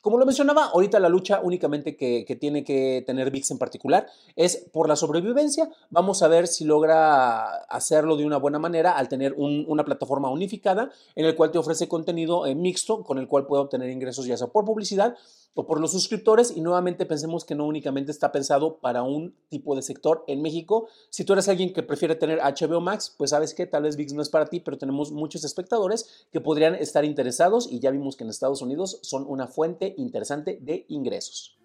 Como 0.07 0.19
lo 0.19 0.27
mencionaba, 0.27 0.67
ahorita 0.67 1.01
la 1.01 1.09
lucha 1.09 1.41
únicamente 1.43 1.97
que, 1.97 2.25
tiene 2.39 2.63
que 2.63 3.03
tener 3.05 3.33
VIX 3.33 3.51
en 3.51 3.59
particular 3.59 4.07
es 4.37 4.69
por 4.73 4.89
la 4.89 4.95
sobrevivencia. 4.95 5.69
Vamos 5.91 6.23
a 6.23 6.29
ver 6.29 6.47
si 6.47 6.65
logra 6.65 7.65
hacerlo 7.65 8.17
de 8.17 8.25
una 8.25 8.37
buena 8.37 8.61
manera 8.61 8.93
al 8.93 9.09
tener 9.09 9.35
una 9.37 9.85
plataforma 9.85 10.31
unificada 10.31 10.91
en 11.17 11.25
el 11.25 11.35
cual 11.35 11.51
te 11.51 11.59
ofrece 11.59 11.89
contenido 11.89 12.47
eh, 12.47 12.55
mixto 12.55 13.03
con 13.03 13.19
el 13.19 13.27
cual 13.27 13.47
puede 13.47 13.63
obtener 13.63 13.91
ingresos 13.91 14.27
ya 14.27 14.37
sea 14.37 14.47
por 14.47 14.65
publicidad 14.65 15.17
o 15.57 15.67
por 15.67 15.81
los 15.81 15.91
suscriptores 15.91 16.53
y 16.55 16.61
nuevamente 16.61 17.07
pensemos 17.07 17.45
que 17.45 17.55
no 17.55 17.67
únicamente 17.67 18.13
está 18.13 18.31
pensado 18.31 18.77
para 18.77 19.03
un 19.03 19.35
tipo 19.49 19.75
de 19.75 19.81
sector 19.81 20.23
en 20.29 20.43
México. 20.43 20.87
Si 21.09 21.25
tú 21.25 21.33
eres 21.33 21.49
alguien 21.49 21.73
que 21.73 21.83
prefiere 21.83 22.15
tener 22.15 22.41
HBO 22.41 22.81
Max, 22.83 23.15
pues 23.17 23.31
sabes 23.31 23.55
que 23.55 23.67
tal 23.67 23.85
vez 23.85 23.97
VIX 23.97 24.13
no 24.13 24.23
es 24.23 24.29
para 24.29 24.47
ti, 24.47 24.61
pero 24.61 24.77
tenemos 24.77 25.11
muchos 25.13 25.45
espectadores 25.45 26.27
que 26.31 26.43
podrían 26.43 26.75
estar 26.75 27.07
interesados 27.07 27.69
y 27.73 27.81
ya 27.81 27.91
vimos 27.91 28.17
que 28.17 28.25
en 28.25 28.31
Estados 28.31 28.61
Unidos 28.61 28.99
son 29.03 29.25
una 29.27 29.47
fuente 29.47 29.95
interesante 29.97 30.59
de 30.61 30.85
ingresos. 30.89 31.57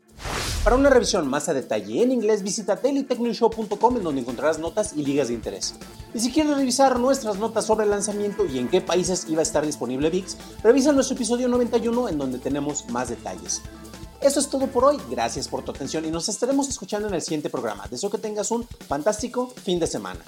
Para 0.63 0.75
una 0.75 0.91
revisión 0.91 1.27
más 1.27 1.49
a 1.49 1.55
detalle 1.55 2.03
en 2.03 2.11
inglés, 2.11 2.43
visita 2.43 2.75
dailytechnewshow.com 2.75 3.97
en 3.97 4.03
donde 4.03 4.21
encontrarás 4.21 4.59
notas 4.59 4.93
y 4.95 5.03
ligas 5.03 5.29
de 5.29 5.33
interés. 5.33 5.73
Y 6.13 6.19
si 6.19 6.31
quieres 6.31 6.55
revisar 6.55 6.99
nuestras 6.99 7.37
notas 7.37 7.65
sobre 7.65 7.85
el 7.85 7.89
lanzamiento 7.89 8.45
y 8.45 8.59
en 8.59 8.69
qué 8.69 8.79
países 8.79 9.25
iba 9.27 9.39
a 9.39 9.43
estar 9.43 9.65
disponible 9.65 10.11
VIX, 10.11 10.37
revisa 10.63 10.91
nuestro 10.91 11.15
episodio 11.15 11.47
91 11.47 12.09
en 12.09 12.17
donde 12.19 12.37
tenemos 12.37 12.87
más 12.89 13.09
detalles. 13.09 13.63
Eso 14.21 14.39
es 14.39 14.49
todo 14.49 14.67
por 14.67 14.85
hoy, 14.85 14.97
gracias 15.09 15.47
por 15.47 15.63
tu 15.63 15.71
atención 15.71 16.05
y 16.05 16.11
nos 16.11 16.29
estaremos 16.29 16.69
escuchando 16.69 17.07
en 17.07 17.15
el 17.15 17.23
siguiente 17.23 17.49
programa. 17.49 17.87
Deseo 17.89 18.11
que 18.11 18.19
tengas 18.19 18.51
un 18.51 18.63
fantástico 18.87 19.51
fin 19.63 19.79
de 19.79 19.87
semana. 19.87 20.19